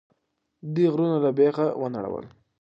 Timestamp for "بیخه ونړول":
1.37-2.25